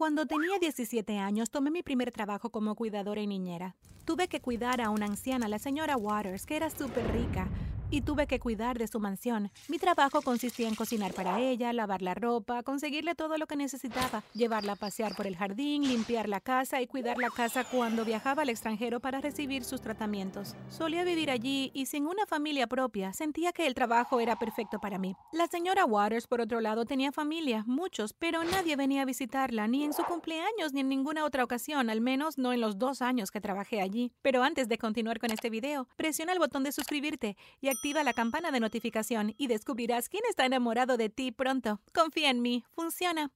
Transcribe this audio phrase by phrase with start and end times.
[0.00, 3.76] Cuando tenía 17 años, tomé mi primer trabajo como cuidadora y niñera.
[4.06, 7.50] Tuve que cuidar a una anciana, la señora Waters, que era súper rica
[7.90, 9.50] y tuve que cuidar de su mansión.
[9.68, 14.22] Mi trabajo consistía en cocinar para ella, lavar la ropa, conseguirle todo lo que necesitaba,
[14.34, 18.42] llevarla a pasear por el jardín, limpiar la casa y cuidar la casa cuando viajaba
[18.42, 20.54] al extranjero para recibir sus tratamientos.
[20.68, 24.98] Solía vivir allí y sin una familia propia, sentía que el trabajo era perfecto para
[24.98, 25.16] mí.
[25.32, 29.84] La señora Waters, por otro lado, tenía familia, muchos, pero nadie venía a visitarla, ni
[29.84, 33.30] en su cumpleaños ni en ninguna otra ocasión, al menos no en los dos años
[33.30, 34.12] que trabajé allí.
[34.22, 38.12] Pero antes de continuar con este video, presiona el botón de suscribirte y activa la
[38.12, 41.80] campana de notificación y descubrirás quién está enamorado de ti pronto.
[41.94, 43.32] Confía en mí, funciona.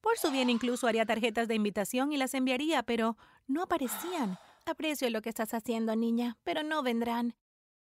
[0.00, 4.38] Por su bien incluso haría tarjetas de invitación y las enviaría, pero no aparecían.
[4.64, 7.34] Aprecio lo que estás haciendo, niña, pero no vendrán.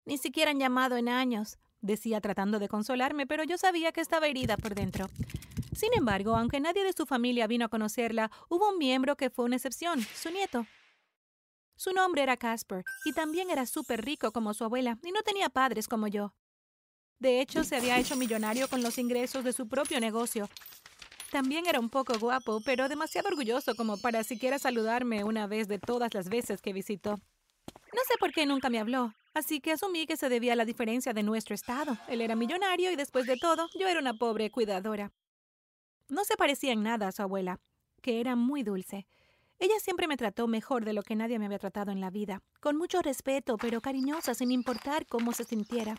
[0.04, 4.26] Ni siquiera han llamado en años, decía tratando de consolarme, pero yo sabía que estaba
[4.26, 5.06] herida por dentro.
[5.74, 9.46] Sin embargo, aunque nadie de su familia vino a conocerla, hubo un miembro que fue
[9.46, 10.66] una excepción, su nieto.
[11.78, 15.48] Su nombre era Casper, y también era súper rico como su abuela, y no tenía
[15.48, 16.34] padres como yo.
[17.20, 20.48] De hecho, se había hecho millonario con los ingresos de su propio negocio.
[21.30, 25.78] También era un poco guapo, pero demasiado orgulloso como para siquiera saludarme una vez de
[25.78, 27.12] todas las veces que visitó.
[27.12, 30.64] No sé por qué nunca me habló, así que asumí que se debía a la
[30.64, 31.96] diferencia de nuestro estado.
[32.08, 35.12] Él era millonario y después de todo, yo era una pobre cuidadora.
[36.08, 37.60] No se parecía en nada a su abuela,
[38.02, 39.06] que era muy dulce.
[39.60, 42.42] Ella siempre me trató mejor de lo que nadie me había tratado en la vida,
[42.60, 45.96] con mucho respeto, pero cariñosa, sin importar cómo se sintiera.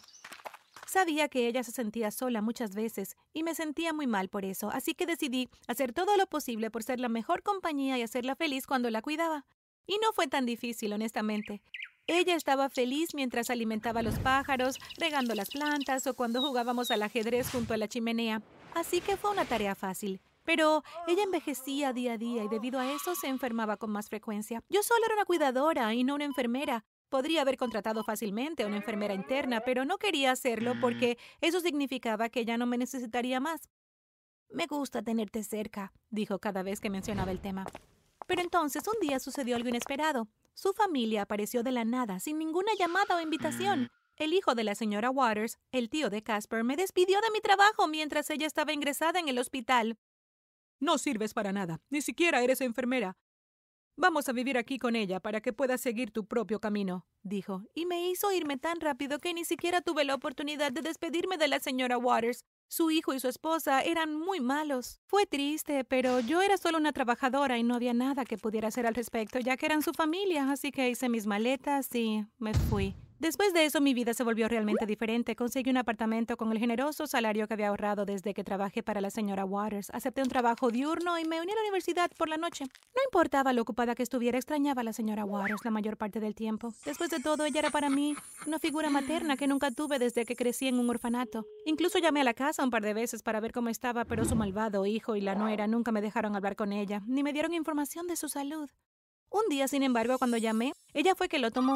[0.87, 4.71] Sabía que ella se sentía sola muchas veces y me sentía muy mal por eso,
[4.71, 8.65] así que decidí hacer todo lo posible por ser la mejor compañía y hacerla feliz
[8.65, 9.45] cuando la cuidaba.
[9.85, 11.61] Y no fue tan difícil, honestamente.
[12.07, 17.03] Ella estaba feliz mientras alimentaba a los pájaros, regando las plantas o cuando jugábamos al
[17.03, 18.41] ajedrez junto a la chimenea.
[18.73, 20.21] Así que fue una tarea fácil.
[20.49, 24.63] Pero ella envejecía día a día y debido a eso se enfermaba con más frecuencia.
[24.67, 26.85] Yo solo era una cuidadora y no una enfermera.
[27.09, 32.29] Podría haber contratado fácilmente a una enfermera interna, pero no quería hacerlo porque eso significaba
[32.29, 33.69] que ya no me necesitaría más.
[34.49, 37.67] Me gusta tenerte cerca, dijo cada vez que mencionaba el tema.
[38.25, 40.29] Pero entonces un día sucedió algo inesperado.
[40.55, 43.91] Su familia apareció de la nada, sin ninguna llamada o invitación.
[44.17, 47.87] El hijo de la señora Waters, el tío de Casper, me despidió de mi trabajo
[47.87, 49.97] mientras ella estaba ingresada en el hospital.
[50.79, 53.17] No sirves para nada, ni siquiera eres enfermera.
[54.01, 57.85] Vamos a vivir aquí con ella para que puedas seguir tu propio camino, dijo, y
[57.85, 61.59] me hizo irme tan rápido que ni siquiera tuve la oportunidad de despedirme de la
[61.59, 62.45] señora Waters.
[62.69, 65.01] Su hijo y su esposa eran muy malos.
[65.05, 68.87] Fue triste, pero yo era solo una trabajadora y no había nada que pudiera hacer
[68.87, 72.95] al respecto, ya que eran su familia, así que hice mis maletas y me fui.
[73.19, 75.35] Después de eso mi vida se volvió realmente diferente.
[75.35, 79.09] Conseguí un apartamento con el generoso salario que había ahorrado desde que trabajé para la
[79.09, 79.89] señora Waters.
[79.89, 82.63] Acepté un trabajo diurno y me uní a la universidad por la noche.
[82.63, 86.33] No importaba lo ocupada que estuviera, extrañaba a la señora Waters la mayor parte del
[86.33, 86.73] tiempo.
[86.85, 88.15] Después de todo, ella era para mí
[88.47, 91.45] una figura materna que nunca tuve desde que crecí en un orfanato.
[91.65, 94.37] Incluso llamé a la casa un par de veces para ver cómo estaba, pero su
[94.37, 98.07] malvado hijo y la nuera nunca me dejaron hablar con ella, ni me dieron información
[98.07, 98.69] de su salud.
[99.29, 101.75] Un día, sin embargo, cuando llamé, ella fue que lo tomó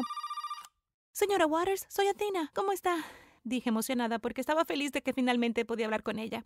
[1.14, 2.50] Señora Waters, soy Athena.
[2.56, 2.96] ¿Cómo está?
[3.44, 6.44] Dije emocionada porque estaba feliz de que finalmente podía hablar con ella.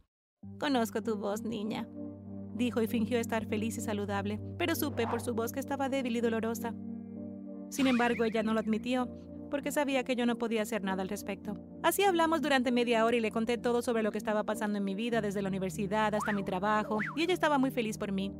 [0.60, 1.88] Conozco tu voz, niña,
[2.52, 6.18] dijo y fingió estar feliz y saludable, pero supe por su voz que estaba débil
[6.18, 6.74] y dolorosa.
[7.70, 9.08] Sin embargo, ella no lo admitió,
[9.50, 11.56] porque sabía que yo no podía hacer nada al respecto.
[11.82, 14.84] Así hablamos durante media hora y le conté todo sobre lo que estaba pasando en
[14.84, 18.34] mi vida, desde la universidad hasta mi trabajo, y ella estaba muy feliz por mí.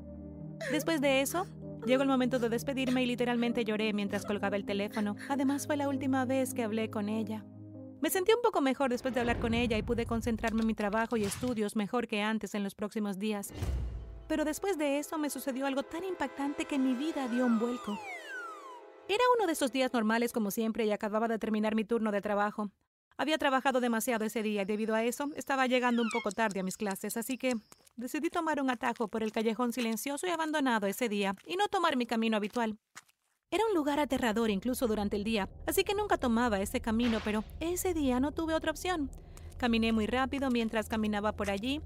[0.73, 1.47] Después de eso,
[1.89, 5.17] Llegó el momento de despedirme y literalmente lloré mientras colgaba el teléfono.
[5.31, 7.47] Además fue la última vez que hablé con ella.
[8.03, 10.75] Me sentí un poco mejor después de hablar con ella y pude concentrarme en mi
[10.75, 13.55] trabajo y estudios mejor que antes en los próximos días.
[14.29, 17.99] Pero después de eso me sucedió algo tan impactante que mi vida dio un vuelco.
[19.09, 22.21] Era uno de esos días normales como siempre y acababa de terminar mi turno de
[22.21, 22.71] trabajo.
[23.17, 26.65] Había trabajado demasiado ese día y debido a eso estaba llegando un poco tarde a
[26.65, 27.55] mis clases, así que
[27.99, 31.97] decidí tomar un atajo por el callejón silencioso y abandonado ese día y no tomar
[31.97, 32.79] mi camino habitual.
[33.51, 37.45] Era un lugar aterrador incluso durante el día, así que nunca tomaba ese camino, pero
[37.61, 39.11] ese día no tuve otra opción.
[39.57, 41.81] Caminé muy rápido mientras caminaba por allí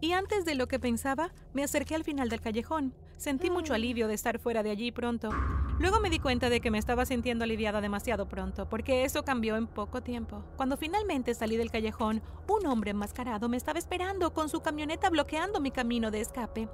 [0.00, 2.94] y antes de lo que pensaba, me acerqué al final del callejón.
[3.16, 5.30] Sentí mucho alivio de estar fuera de allí pronto.
[5.78, 9.56] Luego me di cuenta de que me estaba sintiendo aliviada demasiado pronto, porque eso cambió
[9.56, 10.44] en poco tiempo.
[10.56, 15.60] Cuando finalmente salí del callejón, un hombre enmascarado me estaba esperando con su camioneta bloqueando
[15.60, 16.68] mi camino de escape.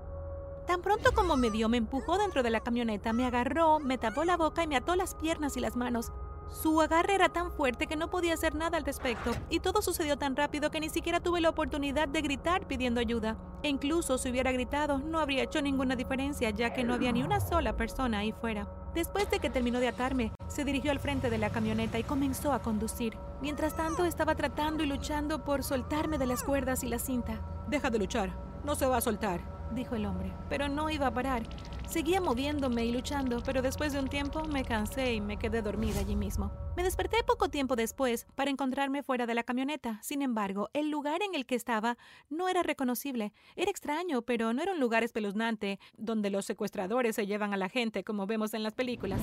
[0.67, 4.25] Tan pronto como me dio, me empujó dentro de la camioneta, me agarró, me tapó
[4.25, 6.13] la boca y me ató las piernas y las manos.
[6.53, 10.19] Su agarre era tan fuerte que no podía hacer nada al respecto, y todo sucedió
[10.19, 13.37] tan rápido que ni siquiera tuve la oportunidad de gritar pidiendo ayuda.
[13.63, 17.23] E incluso si hubiera gritado, no habría hecho ninguna diferencia, ya que no había ni
[17.23, 18.69] una sola persona ahí fuera.
[18.95, 22.53] Después de que terminó de atarme, se dirigió al frente de la camioneta y comenzó
[22.53, 23.17] a conducir.
[23.41, 27.41] Mientras tanto, estaba tratando y luchando por soltarme de las cuerdas y la cinta.
[27.69, 29.41] Deja de luchar, no se va a soltar,
[29.75, 31.43] dijo el hombre, pero no iba a parar.
[31.87, 36.01] Seguía moviéndome y luchando, pero después de un tiempo me cansé y me quedé dormida
[36.01, 36.51] allí mismo.
[36.77, 40.01] Me desperté poco tiempo después para encontrarme fuera de la camioneta.
[40.03, 41.99] Sin embargo, el lugar en el que estaba
[42.31, 43.33] no era reconocible.
[43.57, 47.69] Era extraño, pero no era un lugar espeluznante donde los secuestradores se llevan a la
[47.69, 49.21] gente como vemos en las películas.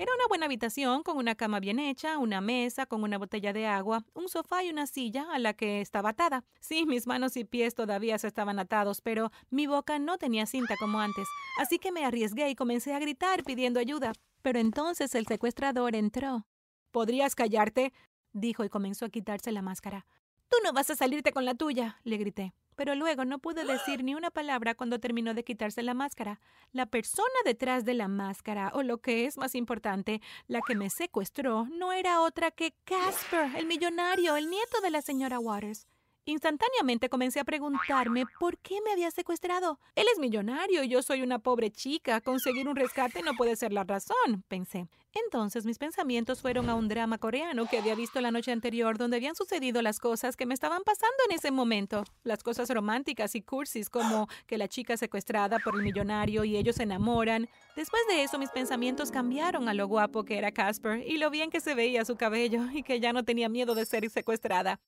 [0.00, 3.66] Era una buena habitación con una cama bien hecha, una mesa con una botella de
[3.66, 6.42] agua, un sofá y una silla a la que estaba atada.
[6.58, 10.74] Sí, mis manos y pies todavía se estaban atados, pero mi boca no tenía cinta
[10.80, 14.14] como antes, así que me arriesgué y comencé a gritar pidiendo ayuda.
[14.40, 16.46] Pero entonces el secuestrador entró.
[16.92, 17.92] ¿Podrías callarte?
[18.32, 20.06] dijo y comenzó a quitarse la máscara.
[20.48, 24.02] Tú no vas a salirte con la tuya, le grité pero luego no pude decir
[24.02, 26.40] ni una palabra cuando terminó de quitarse la máscara.
[26.72, 30.88] La persona detrás de la máscara, o lo que es más importante, la que me
[30.88, 35.86] secuestró, no era otra que Casper, el millonario, el nieto de la señora Waters.
[36.30, 39.80] Instantáneamente comencé a preguntarme por qué me había secuestrado.
[39.96, 42.20] Él es millonario y yo soy una pobre chica.
[42.20, 44.86] Conseguir un rescate no puede ser la razón, pensé.
[45.12, 49.16] Entonces mis pensamientos fueron a un drama coreano que había visto la noche anterior donde
[49.16, 52.04] habían sucedido las cosas que me estaban pasando en ese momento.
[52.22, 56.76] Las cosas románticas y cursis como que la chica secuestrada por el millonario y ellos
[56.76, 57.48] se enamoran.
[57.74, 61.50] Después de eso mis pensamientos cambiaron a lo guapo que era Casper y lo bien
[61.50, 64.78] que se veía su cabello y que ya no tenía miedo de ser secuestrada.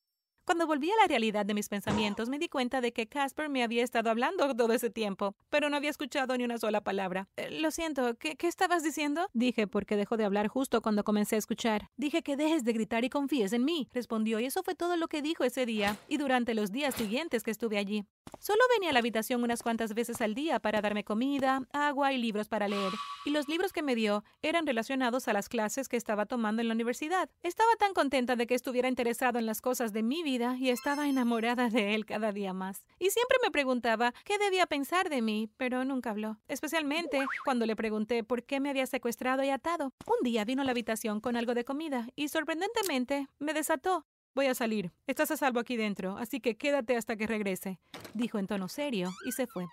[0.45, 3.63] Cuando volví a la realidad de mis pensamientos, me di cuenta de que Casper me
[3.63, 7.29] había estado hablando todo ese tiempo, pero no había escuchado ni una sola palabra.
[7.37, 9.29] Eh, lo siento, ¿qué, ¿qué, estabas diciendo?
[9.33, 11.89] Dije, porque dejó de hablar justo cuando comencé a escuchar.
[11.97, 15.09] Dije que dejes de gritar y confíes en mí, respondió, y eso fue todo lo
[15.09, 18.05] que dijo ese día y durante los días siguientes que estuve allí.
[18.43, 22.19] Solo venía a la habitación unas cuantas veces al día para darme comida, agua y
[22.19, 22.93] libros para leer,
[23.25, 26.67] y los libros que me dio eran relacionados a las clases que estaba tomando en
[26.67, 27.31] la universidad.
[27.45, 31.09] Estaba tan contenta de que estuviera interesado en las cosas de mi vida y estaba
[31.09, 32.85] enamorada de él cada día más.
[32.99, 37.77] Y siempre me preguntaba qué debía pensar de mí, pero nunca habló, especialmente cuando le
[37.77, 39.93] pregunté por qué me había secuestrado y atado.
[40.05, 44.05] Un día vino a la habitación con algo de comida y sorprendentemente me desató.
[44.35, 44.93] Voy a salir.
[45.07, 47.79] Estás a salvo aquí dentro, así que quédate hasta que regrese,
[48.15, 49.67] dijo en tono serio y se fue.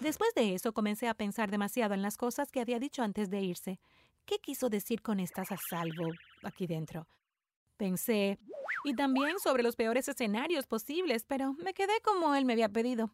[0.00, 3.42] Después de eso comencé a pensar demasiado en las cosas que había dicho antes de
[3.42, 3.80] irse.
[4.24, 6.10] ¿Qué quiso decir con estás a salvo
[6.42, 7.06] aquí dentro?
[7.76, 8.38] Pensé,
[8.84, 13.12] y también sobre los peores escenarios posibles, pero me quedé como él me había pedido.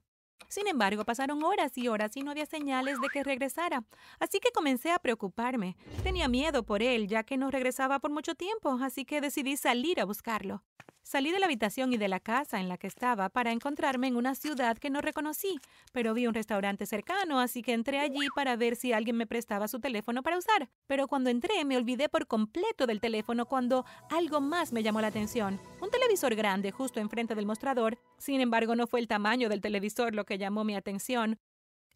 [0.48, 3.84] Sin embargo, pasaron horas y horas y no había señales de que regresara,
[4.20, 5.76] así que comencé a preocuparme.
[6.02, 10.00] Tenía miedo por él, ya que no regresaba por mucho tiempo, así que decidí salir
[10.00, 10.62] a buscarlo.
[11.04, 14.16] Salí de la habitación y de la casa en la que estaba para encontrarme en
[14.16, 15.60] una ciudad que no reconocí,
[15.92, 19.68] pero vi un restaurante cercano, así que entré allí para ver si alguien me prestaba
[19.68, 20.70] su teléfono para usar.
[20.86, 25.08] Pero cuando entré me olvidé por completo del teléfono cuando algo más me llamó la
[25.08, 25.60] atención.
[25.82, 27.98] Un televisor grande justo enfrente del mostrador.
[28.16, 31.38] Sin embargo, no fue el tamaño del televisor lo que llamó mi atención.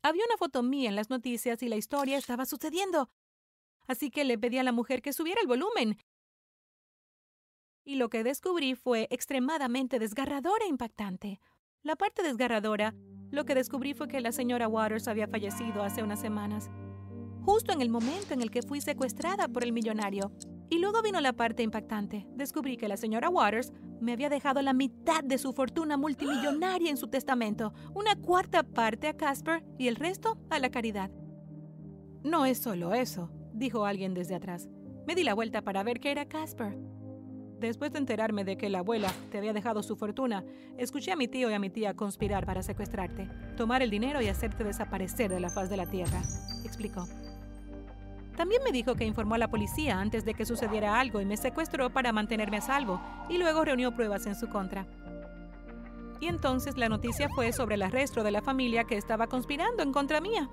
[0.03, 3.09] Había una foto mía en las noticias y la historia estaba sucediendo.
[3.87, 5.97] Así que le pedí a la mujer que subiera el volumen
[7.89, 11.41] y lo que descubrí fue extremadamente desgarradora e impactante.
[11.83, 12.95] La parte desgarradora,
[13.31, 16.71] lo que descubrí fue que la señora Waters había fallecido hace unas semanas,
[17.47, 20.31] justo en el momento en el que fui secuestrada por el millonario.
[20.69, 22.27] Y luego vino la parte impactante.
[22.35, 26.99] Descubrí que la señora Waters me había dejado la mitad de su fortuna multimillonaria en
[26.99, 31.11] su testamento, una cuarta parte a Casper y el resto a la caridad.
[32.23, 34.69] No es solo eso, dijo alguien desde atrás.
[35.07, 36.77] Me di la vuelta para ver que era Casper.
[37.61, 40.45] Después de enterarme de que la abuela te había dejado su fortuna,
[40.77, 44.29] escuché a mi tío y a mi tía conspirar para secuestrarte, tomar el dinero y
[44.29, 46.23] hacerte desaparecer de la faz de la tierra,
[46.65, 47.09] explicó.
[48.37, 51.37] También me dijo que informó a la policía antes de que sucediera algo y me
[51.37, 54.87] secuestró para mantenerme a salvo, y luego reunió pruebas en su contra.
[56.21, 59.93] Y entonces la noticia fue sobre el arresto de la familia que estaba conspirando en
[59.93, 60.49] contra mía.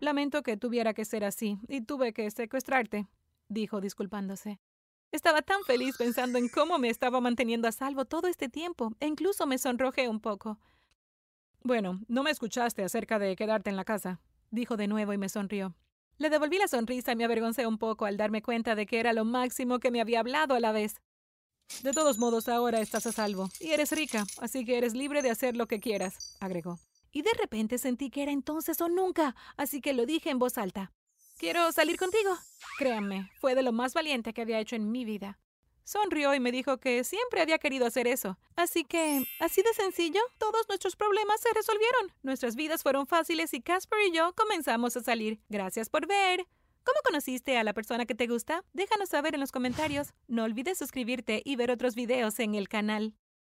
[0.00, 3.06] Lamento que tuviera que ser así, y tuve que secuestrarte,
[3.48, 4.58] dijo disculpándose.
[5.12, 9.06] Estaba tan feliz pensando en cómo me estaba manteniendo a salvo todo este tiempo, e
[9.06, 10.58] incluso me sonrojé un poco.
[11.62, 15.28] Bueno, no me escuchaste acerca de quedarte en la casa, dijo de nuevo y me
[15.28, 15.74] sonrió.
[16.16, 19.12] Le devolví la sonrisa y me avergoncé un poco al darme cuenta de que era
[19.12, 20.94] lo máximo que me había hablado a la vez.
[21.82, 25.30] De todos modos, ahora estás a salvo y eres rica, así que eres libre de
[25.30, 26.78] hacer lo que quieras, agregó.
[27.10, 30.56] Y de repente sentí que era entonces o nunca, así que lo dije en voz
[30.56, 30.90] alta.
[31.42, 32.38] Quiero salir contigo.
[32.78, 35.40] Créanme, fue de lo más valiente que había hecho en mi vida.
[35.82, 38.38] Sonrió y me dijo que siempre había querido hacer eso.
[38.54, 42.12] Así que, así de sencillo, todos nuestros problemas se resolvieron.
[42.22, 45.40] Nuestras vidas fueron fáciles y Casper y yo comenzamos a salir.
[45.48, 46.46] Gracias por ver.
[46.84, 48.62] ¿Cómo conociste a la persona que te gusta?
[48.72, 50.14] Déjanos saber en los comentarios.
[50.28, 53.16] No olvides suscribirte y ver otros videos en el canal.